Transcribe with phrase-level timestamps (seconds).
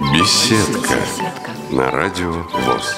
[0.00, 0.94] Беседка
[1.70, 2.96] на радио ВОЗ.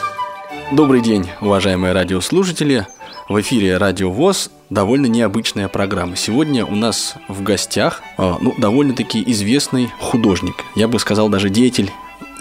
[0.71, 2.87] Добрый день, уважаемые радиослушатели.
[3.29, 6.15] В эфире Радио ВОЗ довольно необычная программа.
[6.15, 10.65] Сегодня у нас в гостях э, ну, довольно-таки известный художник.
[10.77, 11.91] Я бы сказал, даже деятель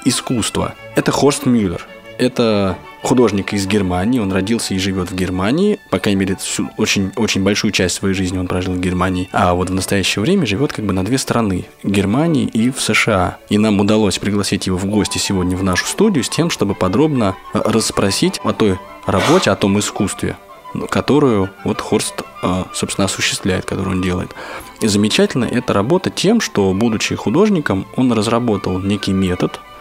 [0.05, 0.75] искусства.
[0.95, 1.87] Это Хорст Мюллер.
[2.19, 7.11] Это художник из Германии, он родился и живет в Германии, по крайней мере, всю, очень,
[7.17, 10.73] очень большую часть своей жизни он прожил в Германии, а вот в настоящее время живет
[10.73, 13.37] как бы на две страны, Германии и в США.
[13.49, 17.35] И нам удалось пригласить его в гости сегодня в нашу студию с тем, чтобы подробно
[17.53, 20.37] э, расспросить о той работе, о том искусстве,
[20.89, 24.31] которую вот Хорст, э, собственно, осуществляет, которую он делает.
[24.79, 29.59] И замечательно эта работа тем, что, будучи художником, он разработал некий метод–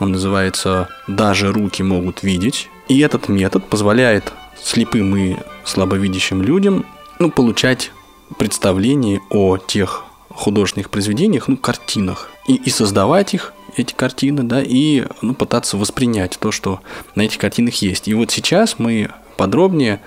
[0.00, 2.68] он называется «Даже руки могут видеть».
[2.88, 4.32] И этот метод позволяет
[4.62, 6.84] слепым и слабовидящим людям
[7.18, 7.92] ну, получать
[8.38, 15.04] представление о тех художественных произведениях, ну, картинах, и, и создавать их, эти картины, да, и
[15.22, 16.80] ну, пытаться воспринять то, что
[17.14, 18.08] на этих картинах есть.
[18.08, 20.00] И вот сейчас мы подробнее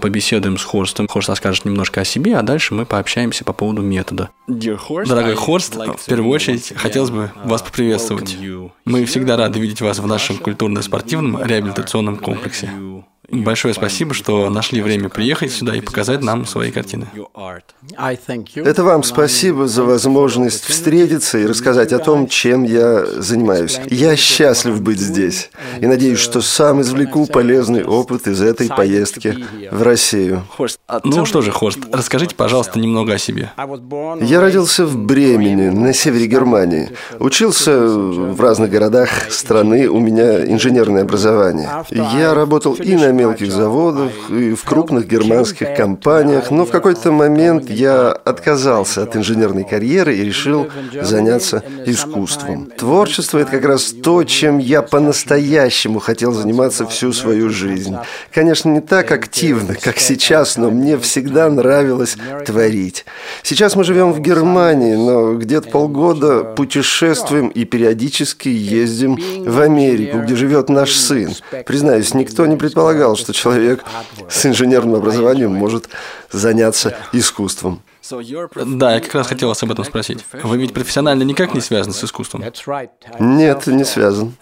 [0.00, 1.08] побеседуем с Хорстом.
[1.08, 4.30] Хорст расскажет немножко о себе, а дальше мы пообщаемся по поводу метода.
[4.48, 8.36] Дорогой Хорст, в первую очередь хотелось бы вас поприветствовать.
[8.84, 12.70] Мы всегда рады видеть вас в нашем культурно-спортивном реабилитационном комплексе.
[13.32, 17.06] Большое спасибо, что нашли время приехать сюда и показать нам свои картины.
[18.54, 23.80] Это вам спасибо за возможность встретиться и рассказать о том, чем я занимаюсь.
[23.88, 29.82] Я счастлив быть здесь и надеюсь, что сам извлеку полезный опыт из этой поездки в
[29.82, 30.44] Россию.
[31.02, 33.50] Ну что же, Хорст, расскажите, пожалуйста, немного о себе.
[34.20, 36.90] Я родился в Бремени, на севере Германии.
[37.18, 41.70] Учился в разных городах страны, у меня инженерное образование.
[41.90, 47.70] Я работал и на мелких заводах и в крупных германских компаниях, но в какой-то момент
[47.70, 50.68] я отказался от инженерной карьеры и решил
[51.00, 52.68] заняться искусством.
[52.76, 57.96] Творчество– это как раз то, чем я по-настоящему хотел заниматься всю свою жизнь.
[58.32, 63.04] Конечно, не так активно, как сейчас, но мне всегда нравилось творить.
[63.42, 70.34] Сейчас мы живем в Германии, но где-то полгода путешествуем и периодически ездим в Америку, где
[70.34, 71.30] живет наш сын.
[71.66, 73.84] Признаюсь, никто не предполагал, ожидал, что человек
[74.28, 75.88] с инженерным образованием может
[76.30, 77.82] заняться искусством.
[78.66, 80.24] Да, я как раз хотел вас об этом спросить.
[80.32, 82.42] Вы ведь профессионально никак не связаны с искусством?
[83.20, 84.34] Нет, не связан.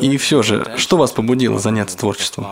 [0.00, 2.46] И все же, что вас побудило заняться творчеством?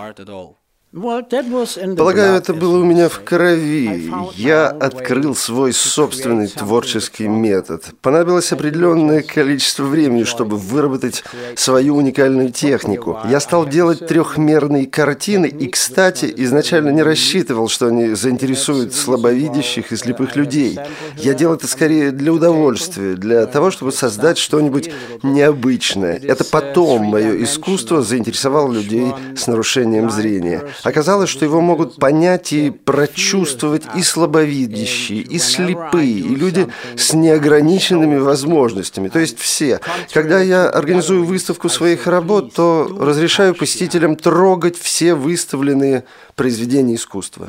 [1.96, 4.12] Полагаю, это было у меня в крови.
[4.36, 7.86] Я открыл свой собственный творческий метод.
[8.00, 11.24] Понадобилось определенное количество времени, чтобы выработать
[11.56, 13.18] свою уникальную технику.
[13.28, 19.96] Я стал делать трехмерные картины и, кстати, изначально не рассчитывал, что они заинтересуют слабовидящих и
[19.96, 20.78] слепых людей.
[21.16, 24.92] Я делал это скорее для удовольствия, для того, чтобы создать что-нибудь
[25.24, 26.20] необычное.
[26.22, 30.62] Это потом мое искусство заинтересовало людей с нарушением зрения.
[30.84, 38.18] Оказалось, что его могут понять и прочувствовать и слабовидящие, и слепые, и люди с неограниченными
[38.18, 39.80] возможностями, то есть все.
[40.12, 46.04] Когда я организую выставку своих работ, то разрешаю посетителям трогать все выставленные
[46.36, 47.48] произведения искусства.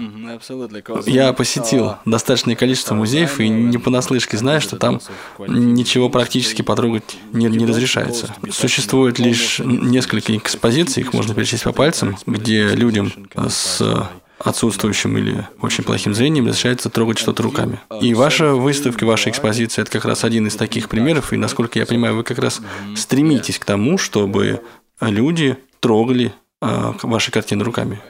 [1.06, 5.02] Я посетил достаточное количество музеев и не понаслышке знаю, что там
[5.40, 8.34] ничего практически потрогать не, не разрешается.
[8.52, 13.12] Существует лишь несколько экспозиций, их можно перечесть по пальцам, где людям
[13.48, 14.10] с
[14.40, 17.80] отсутствующим или очень плохим зрением разрешается трогать что-то руками.
[18.02, 21.86] И ваша выставка, ваша экспозиция– это как раз один из таких примеров, и, насколько я
[21.86, 22.62] понимаю, вы как раз
[22.96, 24.62] стремитесь к тому, чтобы
[25.00, 28.02] люди трогали э, ваши картины руками.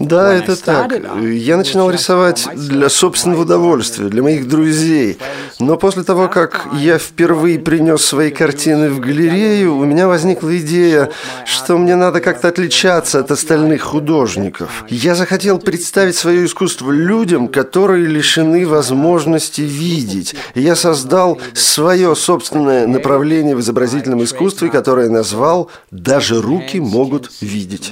[0.00, 0.90] Да, это так.
[1.22, 5.18] Я начинал рисовать для собственного удовольствия, для моих друзей.
[5.60, 11.10] Но после того, как я впервые принес свои картины в галерею, у меня возникла идея,
[11.46, 14.84] что мне надо как-то отличаться от остальных художников.
[14.88, 20.34] Я захотел представить свое искусство людям, которые лишены возможности видеть.
[20.56, 27.90] я создал свое собственное направление в изобразительном искусстве, которое назвал «Даже руки могут видеть».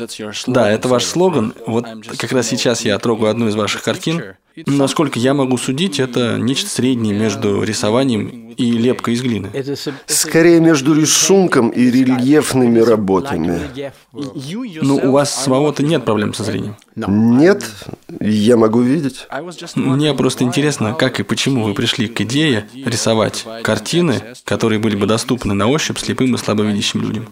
[0.52, 1.54] Да, это ваш слоган слоган.
[1.66, 1.86] Вот
[2.18, 4.22] как раз сейчас я трогаю одну из ваших картин.
[4.66, 9.50] Насколько я могу судить, это нечто среднее между рисованием и лепкой из глины.
[10.06, 13.60] Скорее между рисунком и рельефными работами.
[14.12, 16.76] Ну, у вас самого-то нет проблем со зрением?
[16.96, 17.62] Нет,
[18.20, 19.28] я могу видеть.
[19.75, 25.06] Мне просто интересно, как и почему вы пришли к идее рисовать картины, которые были бы
[25.06, 27.28] доступны на ощупь слепым и слабовидящим людям.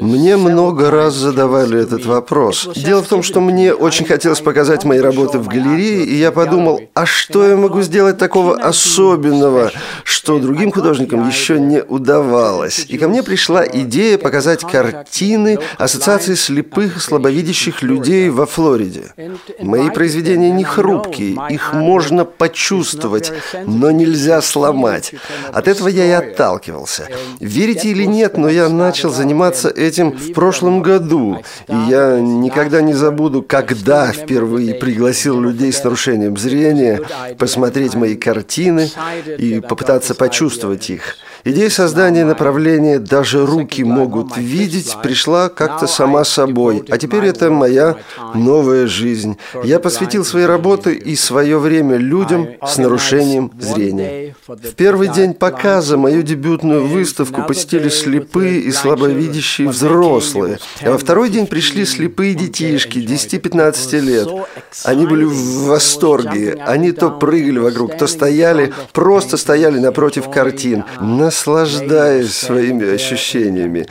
[0.00, 2.68] Мне много раз задавали этот вопрос.
[2.76, 6.80] Дело в том, что мне очень хотелось показать мои работы в галерее, и я подумал,
[6.94, 9.72] а что я могу сделать такого особенного,
[10.04, 12.86] что другим художникам еще не удавалось.
[12.88, 19.12] И ко мне пришла идея показать картины Ассоциации слепых и слабовидящих людей во Флориде.
[19.60, 23.32] Мои произведения не хрупкие, их можно почувствовать,
[23.66, 25.14] но нельзя сломать.
[25.52, 27.08] От этого я и отталкивался.
[27.40, 31.38] Верите или нет, но я начал заниматься этим в прошлом году,
[31.68, 37.00] и я никогда не забуду, когда впервые пригласил людей с нарушением зрения
[37.38, 38.90] посмотреть мои картины
[39.38, 41.16] и попытаться почувствовать их.
[41.48, 47.96] Идея создания направления «даже руки могут видеть» пришла как-то сама собой, а теперь это моя
[48.34, 49.38] новая жизнь.
[49.64, 54.36] Я посвятил свои работы и свое время людям с нарушением зрения.
[54.46, 61.30] В первый день показа мою дебютную выставку посетили слепые и слабовидящие взрослые, а во второй
[61.30, 64.28] день пришли слепые детишки 10-15 лет.
[64.84, 70.84] Они были в восторге, они то прыгали вокруг, то стояли, просто стояли напротив картин,
[71.38, 73.86] наслаждаясь своими ощущениями.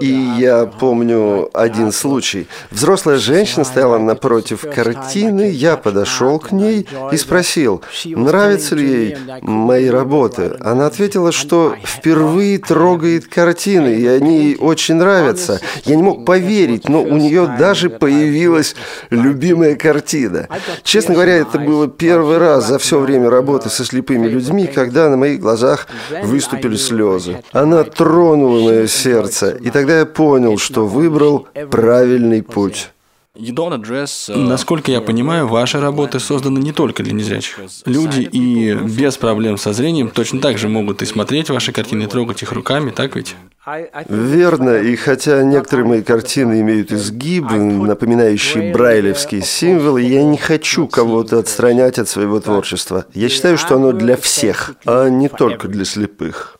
[0.00, 2.46] И я помню один случай.
[2.70, 9.88] Взрослая женщина стояла напротив картины, я подошел к ней и спросил, нравятся ли ей мои
[9.88, 10.56] работы.
[10.60, 15.60] Она ответила, что впервые трогает картины, и они ей очень нравятся.
[15.84, 18.74] Я не мог поверить, но у нее даже появилась
[19.10, 20.48] любимая картина.
[20.82, 25.16] Честно говоря, это было первый раз за все время работы со слепыми людьми, когда на
[25.16, 25.88] моих глазах
[26.22, 27.42] выступили слезы.
[27.52, 32.90] Она тронула мое сердце, и тогда я понял, что выбрал правильный путь.
[34.28, 37.60] Насколько я понимаю, ваши работы созданы не только для незрячих.
[37.84, 42.06] Люди и без проблем со зрением точно так же могут и смотреть ваши картины, и
[42.06, 43.36] трогать их руками, так ведь?
[44.08, 51.40] Верно, и хотя некоторые мои картины имеют изгибы, напоминающие брайлевские символы, я не хочу кого-то
[51.40, 53.06] отстранять от своего творчества.
[53.12, 56.55] Я считаю, что оно для всех, а не только для слепых.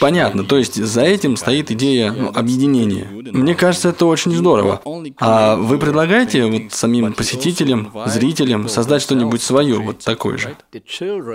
[0.00, 3.08] Понятно, то есть за этим стоит идея ну, объединения.
[3.32, 4.80] Мне кажется, это очень здорово.
[5.18, 10.56] А вы предлагаете вот самим посетителям, зрителям создать что-нибудь свое, вот такое же?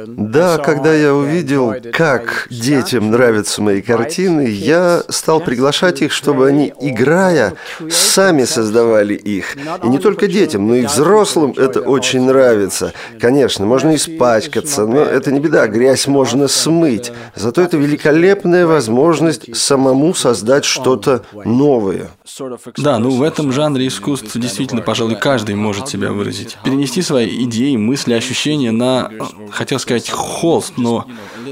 [0.08, 6.74] Да, когда я увидел, как детям нравятся мои картины, я стал приглашать их, чтобы они,
[6.80, 7.56] играя,
[7.90, 9.56] сами создавали их.
[9.84, 12.94] И не только детям, но и взрослым это очень нравится.
[13.20, 17.12] Конечно, можно испачкаться, но это не беда, грязь можно смыть.
[17.36, 22.10] Зато это великолепная возможность самому создать что-то новое.
[22.78, 26.58] Да, ну в этом жанре искусства действительно, пожалуй, каждый может себя выразить.
[26.64, 29.12] Перенести свои идеи, мысли, ощущения на,
[29.52, 31.06] хотел сказать, холст, но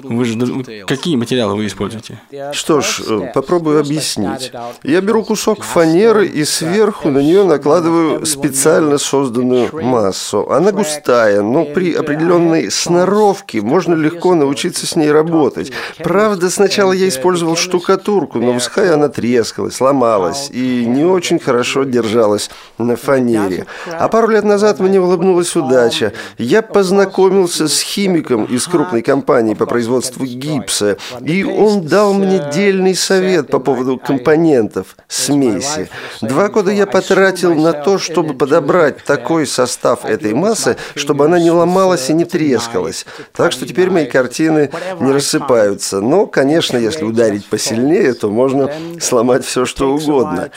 [0.03, 2.19] вы же какие материалы вы используете?
[2.53, 4.51] Что ж, э, попробую объяснить.
[4.83, 10.49] Я беру кусок фанеры и сверху на нее накладываю специально созданную массу.
[10.49, 15.56] Она густая, но при определенной сноровке можно легко научиться с ней работать.
[16.03, 22.49] Правда, сначала я использовал штукатурку, но высыхая она трескалась, сломалась и не очень хорошо держалась
[22.77, 23.65] на фанере.
[23.87, 26.13] А пару лет назад мне улыбнулась удача.
[26.37, 32.95] Я познакомился с химиком из крупной компании по производству гипса, и он дал мне дельный
[32.95, 35.89] совет по поводу компонентов смеси.
[36.21, 41.51] Два года я потратил на то, чтобы подобрать такой состав этой массы, чтобы она не
[41.51, 43.05] ломалась и не трескалась.
[43.33, 44.69] Так что теперь мои картины
[44.99, 46.01] не рассыпаются сломаются.
[46.01, 50.49] Но, конечно, если ударить посильнее, то можно сломать все, что угодно.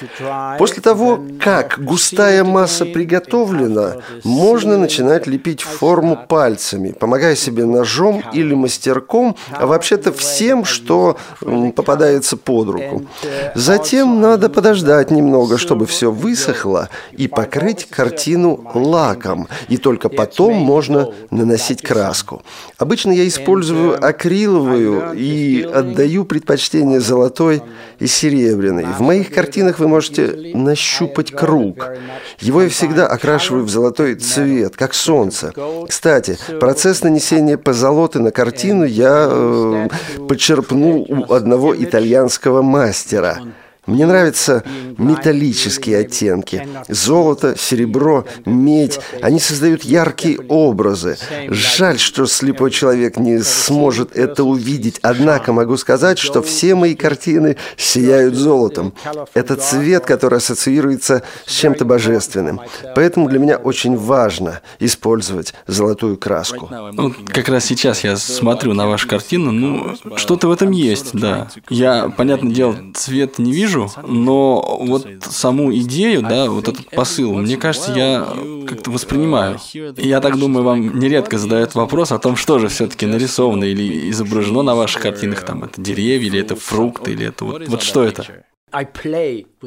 [0.58, 8.54] После того, как густая масса приготовлена, можно начинать лепить форму пальцами, помогая себе ножом или
[8.54, 11.16] мастерком, а вообще-то всем, что
[11.76, 13.06] попадается под руку.
[13.54, 21.12] Затем надо подождать немного, чтобы все высохло, и покрыть картину лаком, и только потом можно
[21.30, 22.42] наносить краску.
[22.78, 24.79] Обычно я использую акриловую
[25.14, 27.62] и отдаю предпочтение золотой
[27.98, 28.86] и серебряной.
[28.98, 31.88] В моих картинах вы можете нащупать круг.
[32.40, 35.52] Его я всегда окрашиваю в золотой цвет, как солнце.
[35.88, 39.88] Кстати, процесс нанесения позолоты на картину я э,
[40.28, 43.38] почерпнул у одного итальянского мастера–
[43.90, 44.62] мне нравятся
[44.98, 46.66] металлические оттенки.
[46.88, 49.00] Золото, серебро, медь.
[49.20, 51.18] Они создают яркие образы.
[51.48, 55.00] Жаль, что слепой человек не сможет это увидеть.
[55.02, 58.94] Однако могу сказать, что все мои картины сияют золотом.
[59.34, 62.60] Это цвет, который ассоциируется с чем-то божественным.
[62.94, 66.68] Поэтому для меня очень важно использовать золотую краску.
[66.92, 69.50] Вот как раз сейчас я смотрю на вашу картину.
[69.50, 71.48] Ну, что-то в этом есть, да.
[71.68, 77.34] Я, понятное дело, цвет не вижу, вижу, но вот саму идею, да, вот этот посыл,
[77.34, 78.28] мне кажется, я
[78.66, 79.58] как-то воспринимаю.
[79.96, 84.62] Я так думаю, вам нередко задают вопрос о том, что же все-таки нарисовано или изображено
[84.62, 88.44] на ваших картинах, там, это деревья, или это фрукты, или это вот, вот что это?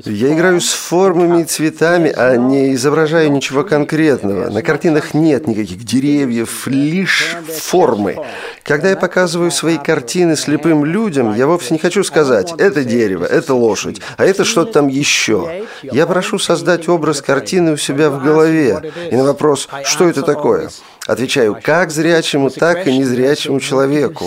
[0.05, 4.50] Я играю с формами и цветами, а не изображаю ничего конкретного.
[4.50, 8.17] На картинах нет никаких деревьев, лишь формы.
[8.63, 13.53] Когда я показываю свои картины слепым людям, я вовсе не хочу сказать, это дерево, это
[13.53, 15.65] лошадь, а это что-то там еще.
[15.83, 18.91] Я прошу создать образ картины у себя в голове.
[19.12, 20.69] И на вопрос, что это такое?
[21.05, 24.25] Отвечаю, как зрячему, так и незрячему человеку.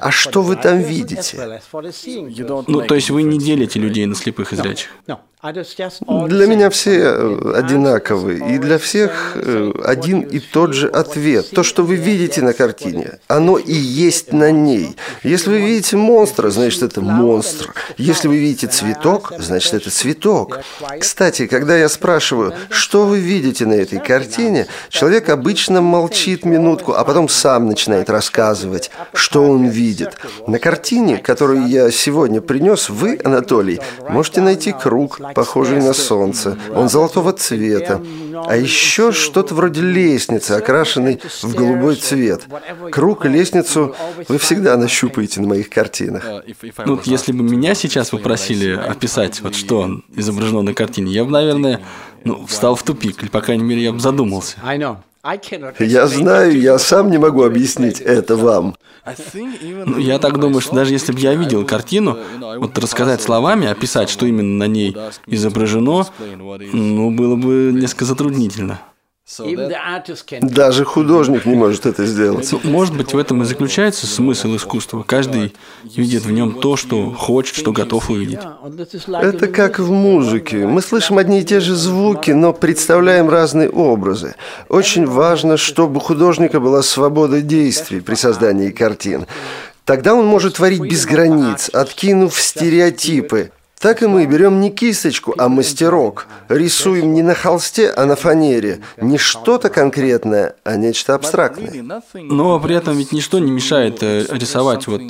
[0.00, 1.60] А что вы там видите?
[1.72, 4.90] Ну, то есть вы не делите людей на слепых и зрячих?
[5.44, 11.50] Для меня все э, одинаковы, и для всех э, один и тот же ответ.
[11.50, 14.96] То, что вы видите на картине, оно и есть на ней.
[15.22, 17.74] Если вы видите монстра, значит, это монстр.
[17.98, 20.60] Если вы видите цветок, значит, это цветок.
[20.98, 27.04] Кстати, когда я спрашиваю, что вы видите на этой картине, человек обычно молчит минутку, а
[27.04, 30.16] потом сам начинает рассказывать, что он видит.
[30.46, 36.56] На картине, которую я сегодня принес, вы, Анатолий, можете найти круг, похожий на солнце.
[36.74, 38.00] Он золотого цвета.
[38.46, 42.42] А еще что-то вроде лестницы, окрашенной в голубой цвет.
[42.90, 43.94] Круг и лестницу
[44.28, 46.24] вы всегда нащупаете на моих картинах.
[46.84, 51.80] Ну, если бы меня сейчас попросили описать, вот что изображено на картине, я бы, наверное,
[52.24, 54.56] ну, встал в тупик, или, по крайней мере, я бы задумался.
[55.78, 58.76] Я знаю, я сам не могу объяснить это вам.
[59.86, 62.18] Ну, я так думаю, что даже если бы я видел картину,
[62.58, 64.96] вот рассказать словами, описать, что именно на ней
[65.26, 66.06] изображено,
[66.72, 68.80] ну, было бы несколько затруднительно.
[70.42, 72.52] Даже художник не может это сделать.
[72.64, 75.02] Может быть, в этом и заключается смысл искусства.
[75.02, 78.40] Каждый видит в нем то, что хочет, что готов увидеть.
[79.08, 80.66] Это как в музыке.
[80.66, 84.34] Мы слышим одни и те же звуки, но представляем разные образы.
[84.68, 89.26] Очень важно, чтобы у художника была свобода действий при создании картин.
[89.86, 93.52] Тогда он может творить без границ, откинув стереотипы,
[93.84, 96.26] так и мы берем не кисточку, а мастерок.
[96.48, 98.80] Рисуем не на холсте, а на фанере.
[98.96, 102.00] Не что-то конкретное, а нечто абстрактное.
[102.14, 105.02] Но при этом ведь ничто не мешает э, рисовать вот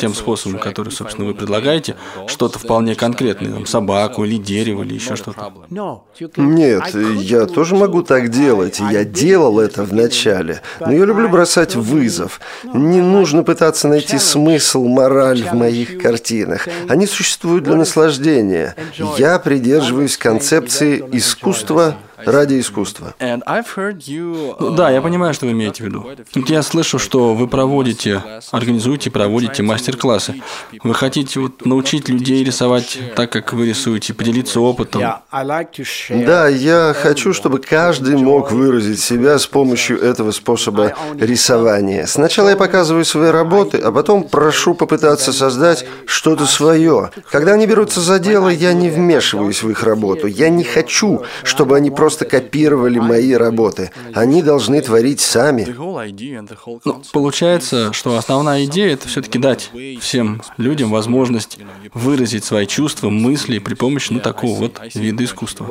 [0.00, 1.94] тем способом, который, собственно, вы предлагаете,
[2.26, 5.52] что-то вполне конкретное, там, собаку или дерево или еще что-то.
[6.36, 10.60] Нет, я тоже могу так делать, я делал это вначале.
[10.80, 12.40] Но я люблю бросать вызов.
[12.64, 16.66] Не нужно пытаться найти смысл, мораль в моих картинах.
[16.88, 18.74] Они существуют для наслаждения наслаждения.
[19.18, 23.14] Я придерживаюсь концепции искусства ради искусства.
[24.58, 26.06] Ну, да, я понимаю, что вы имеете в виду.
[26.32, 30.34] Тут я слышу, что вы проводите, организуете, проводите мастер-классы.
[30.82, 35.00] Вы хотите вот научить людей рисовать так, как вы рисуете, поделиться опытом.
[36.26, 42.06] Да, я хочу, чтобы каждый мог выразить себя с помощью этого способа рисования.
[42.06, 47.10] Сначала я показываю свои работы, а потом прошу попытаться создать что-то свое.
[47.30, 50.26] Когда они берутся за дело, я не вмешиваюсь в их работу.
[50.26, 53.90] Я не хочу, чтобы они просто просто копировали мои работы.
[54.14, 55.66] Они должны творить сами.
[56.84, 61.58] Ну, получается, что основная идея– это все-таки дать всем людям возможность
[61.92, 65.66] выразить свои чувства, мысли при помощи ну, такого вот вида искусства.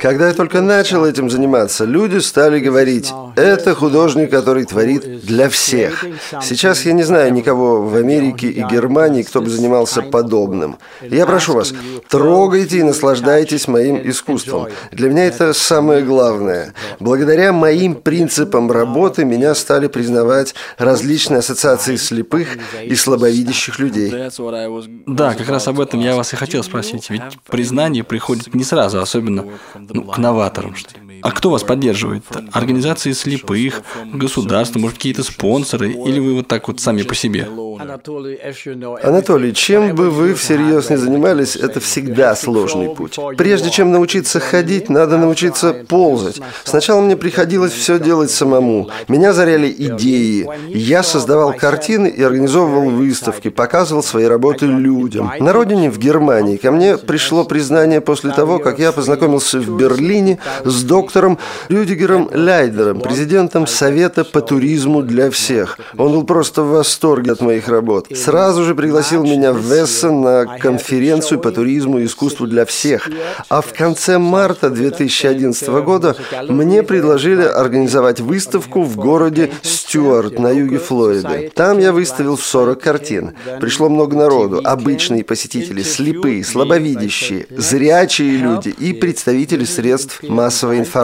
[0.00, 6.04] Когда я только начал этим заниматься, люди стали говорить, это художник, который творит для всех.
[6.42, 10.76] Сейчас я не знаю никого в Америке и Германии, кто бы занимался подобным.
[11.02, 11.72] Я прошу вас,
[12.08, 14.66] трогайте и наслаждайтесь моим искусством.
[14.92, 16.74] Для меня это самое главное.
[17.00, 22.48] Благодаря моим принципам работы меня стали признавать различные ассоциации слепых
[22.84, 24.12] и слабовидящих людей.
[25.06, 27.10] Да, как раз об этом я вас и хотел спросить.
[27.10, 30.74] Ведь признание приходит не сразу, особенно ну, к новаторам.
[30.74, 31.07] Что ли.
[31.22, 32.22] А кто вас поддерживает?
[32.52, 33.82] Организации слепых,
[34.12, 35.90] государство, может, какие-то спонсоры?
[35.90, 37.48] Или вы вот так вот сами по себе?
[39.02, 43.18] Анатолий, чем бы вы всерьез не занимались, это всегда сложный путь.
[43.36, 46.40] Прежде чем научиться ходить, надо научиться ползать.
[46.64, 48.88] Сначала мне приходилось все делать самому.
[49.08, 50.48] Меня заряли идеи.
[50.68, 55.32] Я создавал картины и организовывал выставки, показывал свои работы людям.
[55.40, 60.38] На родине, в Германии, ко мне пришло признание после того, как я познакомился в Берлине
[60.64, 61.38] с доктором доктором
[61.70, 65.78] Рюдигером Ляйдером, президентом Совета по туризму для всех.
[65.96, 68.08] Он был просто в восторге от моих работ.
[68.14, 73.08] Сразу же пригласил меня в Эссен на конференцию по туризму и искусству для всех.
[73.48, 76.14] А в конце марта 2011 года
[76.46, 81.50] мне предложили организовать выставку в городе Стюарт на юге Флориды.
[81.54, 83.32] Там я выставил 40 картин.
[83.60, 90.97] Пришло много народу, обычные посетители, слепые, слабовидящие, зрячие люди и представители средств массовой информации.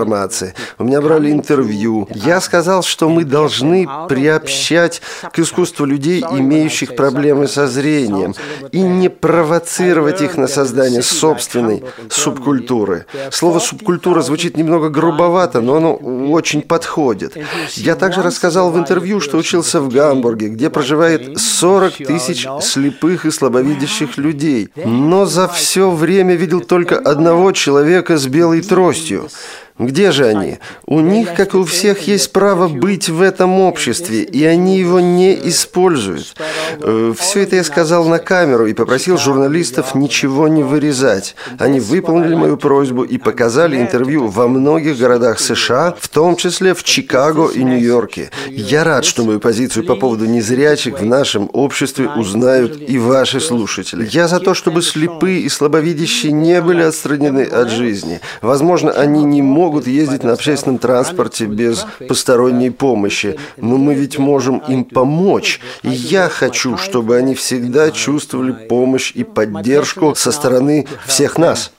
[0.78, 2.08] У меня брали интервью.
[2.14, 8.34] Я сказал, что мы должны приобщать к искусству людей, имеющих проблемы со зрением,
[8.72, 13.06] и не провоцировать их на создание собственной субкультуры.
[13.30, 17.36] Слово «субкультура» звучит немного грубовато, но оно очень подходит.
[17.74, 23.30] Я также рассказал в интервью, что учился в Гамбурге, где проживает 40 тысяч слепых и
[23.30, 24.70] слабовидящих людей.
[24.84, 29.28] Но за все время видел только одного человека с белой тростью.
[29.76, 30.58] Где же они?
[30.86, 35.00] У них, как и у всех, есть право быть в этом обществе, и они его
[35.00, 36.36] не используют.
[36.80, 41.34] Э, Все это я сказал на камеру и попросил журналистов ничего не вырезать.
[41.58, 46.84] Они выполнили мою просьбу и показали интервью во многих городах США, в том числе в
[46.84, 48.30] Чикаго и Нью-Йорке.
[48.50, 54.08] Я рад, что мою позицию по поводу незрячих в нашем обществе узнают и ваши слушатели.
[54.08, 58.20] Я за то, чтобы слепые и слабовидящие не были отстранены от жизни.
[58.40, 64.18] Возможно, они не могут могут ездить на общественном транспорте без посторонней помощи, но мы ведь
[64.18, 65.58] можем им помочь.
[65.82, 71.72] И я хочу, чтобы они всегда чувствовали помощь и поддержку со стороны всех нас.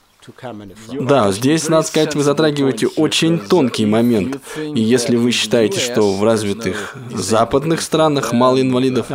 [1.00, 4.40] Да, здесь, надо сказать, вы затрагиваете очень тонкий момент.
[4.56, 9.06] И если вы считаете, что в развитых западных странах мало инвалидов,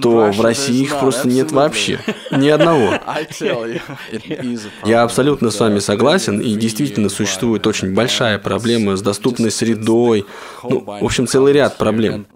[0.00, 2.00] то в России их просто нет вообще.
[2.30, 2.94] Ни одного.
[4.84, 10.26] Я абсолютно с вами согласен, и действительно существует очень большая проблема с доступной средой.
[10.62, 12.26] Ну, в общем, целый ряд проблем.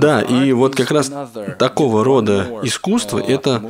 [0.00, 1.10] Да, и вот как раз
[1.58, 3.62] такого рода искусство– это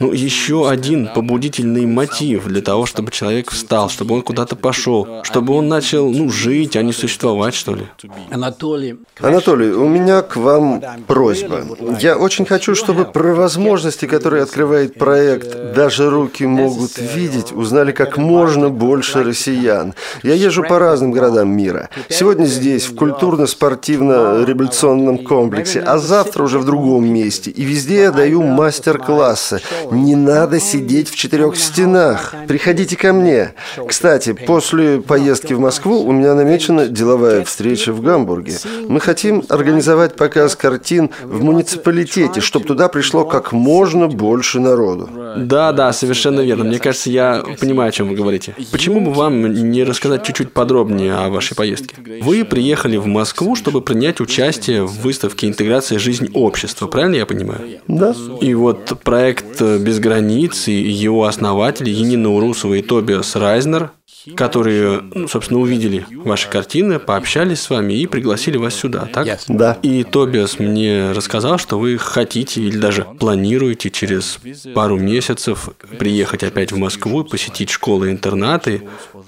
[0.00, 5.54] ну, еще один побудительный мотив для того, чтобы человек встал, чтобы он куда-то пошел, чтобы
[5.54, 7.86] он начал, ну, жить, а не существовать, что ли.
[8.30, 11.64] Анатолий, Анатолий, у меня к вам просьба.
[12.00, 18.16] Я очень хочу, чтобы про возможности, которые открывает проект «Даже руки могут видеть», узнали как
[18.16, 19.94] можно больше россиян.
[20.22, 21.90] Я езжу по разным городам мира.
[22.08, 27.50] Сегодня здесь, в культурно-спортивно-революционном комплексе, а завтра уже в другом месте.
[27.50, 29.60] И везде я даю мастер-классы.
[29.90, 32.34] Не надо сидеть в четырех стенах.
[32.48, 33.54] Приходите ко мне.
[33.86, 38.54] Кстати, после поездки в Москву у меня намечена деловая встреча в Гамбурге.
[38.88, 45.08] Мы хотим организовать показ картин в муниципалитете, чтобы туда пришло как можно больше народу.
[45.36, 46.64] Да, да, совершенно верно.
[46.64, 48.54] Мне кажется, я понимаю, о чем вы говорите.
[48.70, 51.96] Почему бы вам не рассказать чуть-чуть подробнее о вашей поездке?
[52.22, 57.80] Вы приехали в Москву, чтобы принять участие в выставке интеграции жизнь общества, правильно я понимаю?
[57.88, 58.14] Да.
[58.40, 63.90] И вот проект «Без границ» и его основатели Енина Урусова и Тобиас Райзнер
[64.36, 69.26] которые, ну, собственно, увидели ваши картины, пообщались с вами и пригласили вас сюда, так?
[69.26, 69.40] Yes.
[69.48, 69.78] Да.
[69.82, 74.38] И Тобиас мне рассказал, что вы хотите или даже планируете через
[74.74, 78.82] пару месяцев приехать опять в Москву, посетить школы-интернаты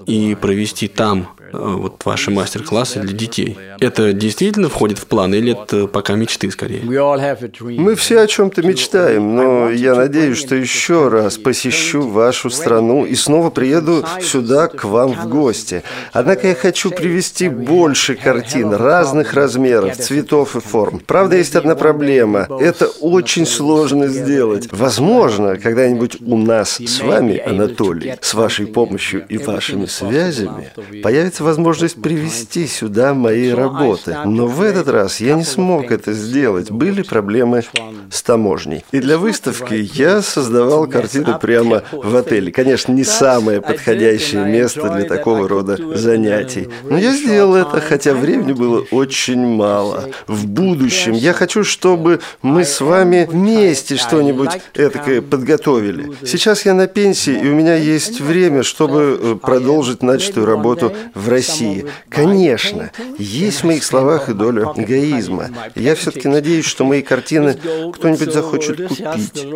[0.07, 3.57] и провести там вот ваши мастер-классы для детей.
[3.81, 6.83] Это действительно входит в план или это пока мечты скорее?
[6.83, 13.15] Мы все о чем-то мечтаем, но я надеюсь, что еще раз посещу вашу страну и
[13.15, 15.83] снова приеду сюда к вам в гости.
[16.13, 21.01] Однако я хочу привести больше картин разных размеров, цветов и форм.
[21.07, 22.47] Правда, есть одна проблема.
[22.61, 24.69] Это очень сложно сделать.
[24.73, 30.71] Возможно, когда-нибудь у нас с вами, Анатолий, с вашей помощью и вашими связями,
[31.03, 34.17] появится возможность привести сюда мои работы.
[34.25, 36.71] Но в этот раз я не смог это сделать.
[36.71, 37.63] Были проблемы
[38.11, 38.85] с таможней.
[38.93, 42.51] И для выставки я создавал картины прямо в отеле.
[42.53, 46.69] Конечно, не самое подходящее место для такого рода занятий.
[46.85, 50.05] Но я сделал это, хотя времени было очень мало.
[50.27, 56.13] В будущем я хочу, чтобы мы с вами вместе что-нибудь этакое подготовили.
[56.27, 61.26] Сейчас я на пенсии, и у меня есть время, чтобы э, продолжить начатую работу в
[61.29, 61.87] России.
[62.09, 65.51] Конечно, есть в моих словах и доля эгоизма.
[65.75, 67.59] Я все-таки надеюсь, что мои картины
[67.93, 69.47] кто-нибудь захочет купить.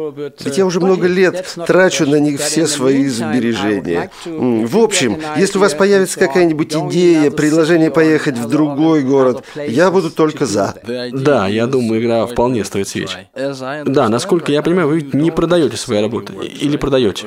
[0.44, 4.10] Ведь я уже много лет трачу на них все свои сбережения.
[4.24, 10.10] В общем, если у вас появится какая-нибудь идея, предложение поехать в другой город, я буду
[10.10, 10.74] только за.
[11.12, 13.16] Да, я думаю, игра вполне стоит свеч.
[13.34, 16.32] Да, насколько я понимаю, вы не продаете свои работы.
[16.34, 17.26] Или продаете?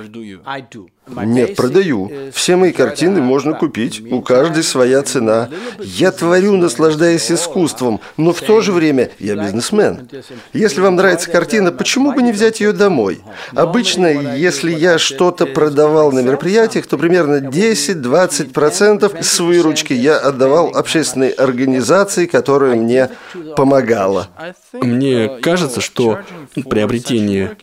[1.07, 2.09] Нет, продаю.
[2.33, 4.01] Все мои картины можно купить.
[4.11, 5.49] У каждой своя цена.
[5.79, 10.07] Я творю, наслаждаясь искусством, но в то же время я бизнесмен.
[10.53, 13.21] Если вам нравится картина, почему бы не взять ее домой?
[13.53, 21.29] Обычно, если я что-то продавал на мероприятиях, то примерно 10-20% с выручки я отдавал общественной
[21.29, 23.09] организации, которая мне
[23.57, 24.29] помогала.
[24.71, 26.19] Мне кажется, что
[26.69, 27.57] приобретение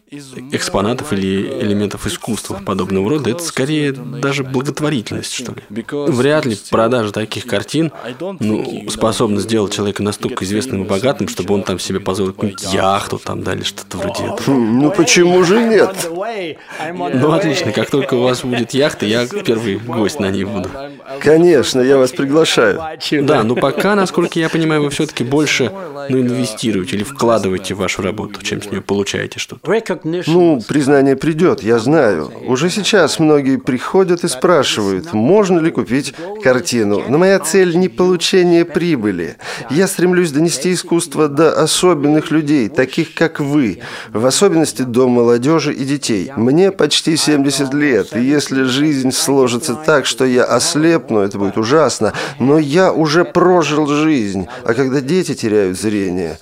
[0.52, 5.84] экспонатов или элементов искусства подобного рода это скорее даже благотворительность, что ли.
[5.90, 7.92] Вряд ли продажа таких картин
[8.40, 12.34] ну, способна сделать человека настолько известным и богатым, чтобы он там себе позволил
[12.72, 14.42] яхту там, да, или что-то вроде этого.
[14.46, 16.08] Хм, ну почему же нет?
[16.10, 20.68] Ну отлично, как только у вас будет яхта, я первый гость на ней буду.
[21.20, 22.80] Конечно, я вас приглашаю.
[23.22, 25.72] Да, но пока, насколько я понимаю, вы все-таки больше
[26.08, 29.60] ну, инвестируете или вкладываете в вашу работу, чем с нее получаете что-то.
[30.26, 32.30] Ну, признание придет, я знаю.
[32.46, 37.02] Уже сейчас многие приходят и спрашивают, можно ли купить картину.
[37.08, 39.36] Но моя цель не получение прибыли.
[39.70, 43.78] Я стремлюсь донести искусство до особенных людей, таких как вы,
[44.12, 46.32] в особенности до молодежи и детей.
[46.36, 52.12] Мне почти 70 лет, и если жизнь сложится так, что я ослепну, это будет ужасно,
[52.38, 56.38] но я уже прожил жизнь, а когда дети теряют зрение,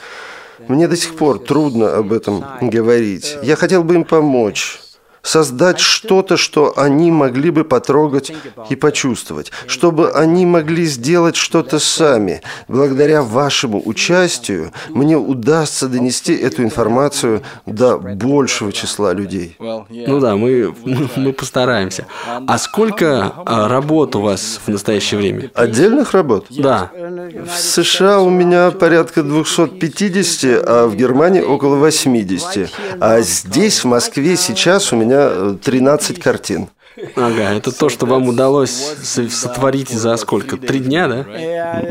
[0.67, 3.37] мне до сих пор трудно об этом говорить.
[3.43, 4.81] Я хотел бы им помочь
[5.22, 8.33] создать что-то, что они могли бы потрогать
[8.70, 12.42] и почувствовать, чтобы они могли сделать что-то сами.
[12.68, 19.57] Благодаря вашему участию мне удастся донести эту информацию до большего числа людей.
[19.59, 20.74] Ну да, мы,
[21.16, 22.07] мы постараемся.
[22.26, 25.50] А сколько а, работ у вас в настоящее время?
[25.54, 26.46] Отдельных работ?
[26.50, 26.90] Да.
[26.94, 32.70] В США у меня порядка 250, а в Германии около 80.
[33.00, 36.68] А здесь, в Москве, сейчас у меня меня 13 картин.
[37.14, 38.94] Ага, это то, что вам удалось
[39.31, 40.57] сотворить за сколько?
[40.57, 41.25] Три дня, да?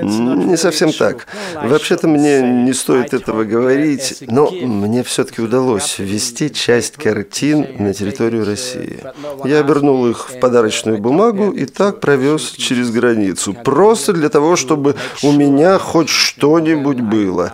[0.04, 1.28] Не совсем так.
[1.56, 8.46] Вообще-то мне не стоит этого говорить, но мне все-таки удалось ввести часть картин на территорию
[8.46, 9.00] России.
[9.46, 13.54] Я обернул их в подарочную бумагу и так провез через границу.
[13.54, 17.54] Просто для того, чтобы у меня хоть что-нибудь было.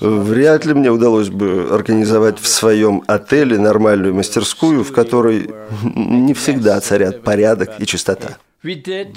[0.00, 5.50] Вряд ли мне удалось бы организовать в своем отеле нормальную мастерскую, в которой
[5.82, 8.38] не всегда царят порядок и чистота.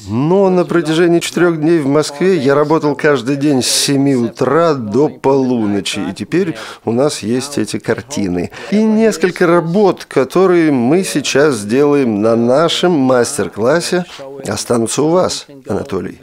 [0.08, 5.10] Но на протяжении четырех дней в Москве я работал каждый день с 7 утра до
[5.10, 8.52] полуночи, и теперь у нас есть эти картины.
[8.70, 14.06] И несколько работ, которые мы сейчас сделаем на нашем мастер-классе,
[14.48, 16.20] останутся у вас, Анатолий.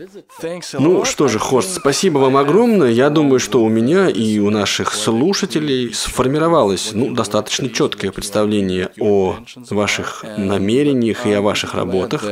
[0.74, 2.90] Ну что же, Хорст, спасибо вам огромное.
[2.90, 9.36] Я думаю, что у меня и у наших слушателей сформировалось ну, достаточно четкое представление о
[9.70, 12.24] ваших намерениях и о ваших работах.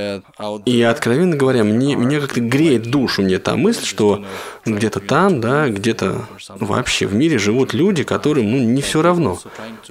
[0.64, 4.24] И и, откровенно говоря, мне, меня как-то греет душу мне та мысль, что
[4.64, 9.38] где-то там, да, где-то вообще в мире живут люди, которым ну, не все равно,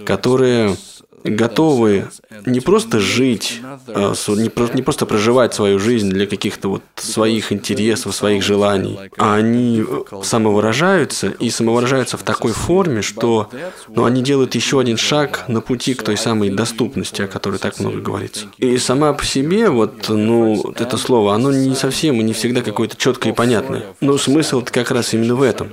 [0.06, 0.76] которые
[1.26, 2.08] готовы
[2.46, 4.50] не просто жить, а не,
[4.82, 9.84] просто, проживать свою жизнь для каких-то вот своих интересов, своих желаний, а они
[10.24, 13.50] самовыражаются и самовыражаются в такой форме, что
[13.88, 17.80] ну, они делают еще один шаг на пути к той самой доступности, о которой так
[17.80, 18.48] много говорится.
[18.58, 22.96] И сама по себе, вот, ну, это слово, оно не совсем и не всегда какое-то
[22.96, 23.84] четкое и понятное.
[24.02, 25.70] Но смысл как раз именно в этом.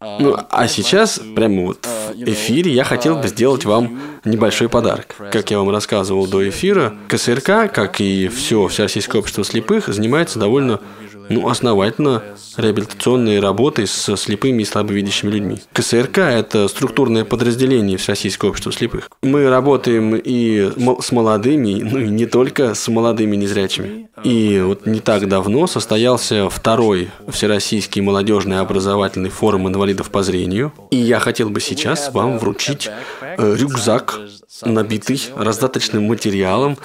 [0.00, 5.14] Ну, а сейчас, прямо вот в эфире, я хотел бы сделать вам небольшой большой подарок.
[5.30, 10.80] Как я вам рассказывал до эфира, КСРК, как и все Всероссийское общество слепых, занимается довольно
[11.28, 12.22] ну, основательно
[12.56, 15.58] реабилитационные работы с слепыми и слабовидящими людьми.
[15.72, 19.10] КСРК– это структурное подразделение Всероссийского общества слепых.
[19.22, 24.08] Мы работаем и с молодыми, ну и не только с молодыми незрячими.
[24.24, 30.72] И вот не так давно состоялся второй Всероссийский молодежный образовательный форум инвалидов по зрению.
[30.90, 34.18] И я хотел бы сейчас вам вручить э, рюкзак,
[34.64, 36.78] набитый раздаточным материалом,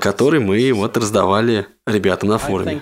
[0.00, 2.80] который мы вот раздавали ребятам на форуме.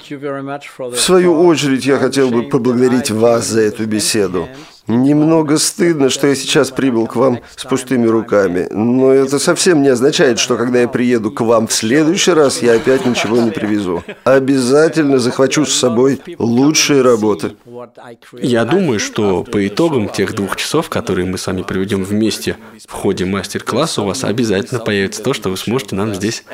[0.79, 4.49] В свою очередь я хотел бы поблагодарить вас за эту беседу.
[4.87, 9.89] Немного стыдно, что я сейчас прибыл к вам с пустыми руками, но это совсем не
[9.89, 14.03] означает, что когда я приеду к вам в следующий раз, я опять ничего не привезу.
[14.25, 17.57] Обязательно захвачу с собой лучшие работы.
[18.41, 22.93] Я думаю, что по итогам тех двух часов, которые мы с вами проведем вместе в
[22.93, 26.45] ходе мастер-класса, у вас обязательно появится то, что вы сможете нам здесь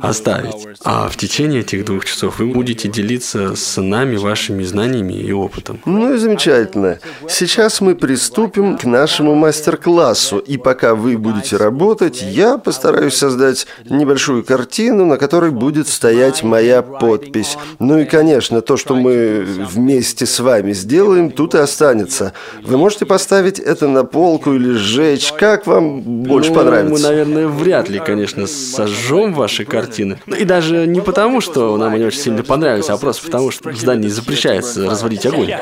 [0.00, 0.68] оставить.
[0.84, 5.80] А в течение этих двух часов вы будете делиться с нами вашими знаниями и опытом.
[5.86, 6.98] Ну и замечательно.
[7.28, 10.38] Сейчас сейчас мы приступим к нашему мастер-классу.
[10.38, 16.82] И пока вы будете работать, я постараюсь создать небольшую картину, на которой будет стоять моя
[16.82, 17.56] подпись.
[17.78, 22.32] Ну и, конечно, то, что мы вместе с вами сделаем, тут и останется.
[22.64, 26.92] Вы можете поставить это на полку или сжечь, как вам больше ну, понравится.
[26.92, 30.18] Мы, наверное, вряд ли, конечно, сожжем ваши картины.
[30.26, 33.70] Ну, и даже не потому, что нам они очень сильно понравились, а просто потому, что
[33.70, 35.52] в здании запрещается разводить огонь.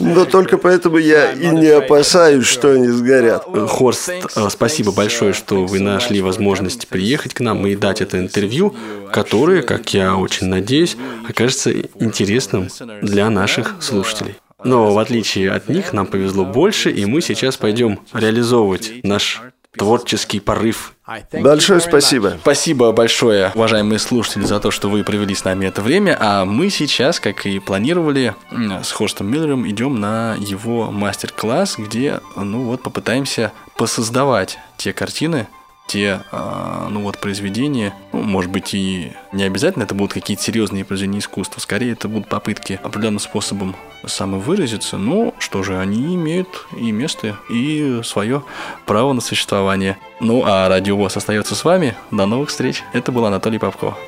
[0.00, 3.44] Но только поэтому я и не опасаюсь, что они сгорят.
[3.68, 8.74] Хорст, э, спасибо большое, что вы нашли возможность приехать к нам и дать это интервью,
[9.12, 10.96] которое, как я очень надеюсь,
[11.28, 12.68] окажется интересным
[13.02, 14.36] для наших слушателей.
[14.64, 19.42] Но в отличие от них нам повезло больше, и мы сейчас пойдем реализовывать наш
[19.76, 20.94] творческий порыв.
[21.32, 22.36] Большое спасибо.
[22.40, 26.16] Спасибо большое, уважаемые слушатели, за то, что вы провели с нами это время.
[26.18, 28.34] А мы сейчас, как и планировали,
[28.82, 35.46] с Хорстом Миллером идем на его мастер-класс, где, ну вот, попытаемся посоздавать те картины,
[35.86, 40.84] те, а, ну вот, произведения, ну, может быть, и не обязательно это будут какие-то серьезные
[40.84, 46.92] произведения искусства, скорее это будут попытки определенным способом самовыразиться, но что же, они имеют и
[46.92, 48.42] место, и свое
[48.84, 49.98] право на существование.
[50.20, 51.96] Ну, а Радио ВОЗ остается с вами.
[52.10, 52.82] До новых встреч.
[52.92, 53.98] Это был Анатолий Попков.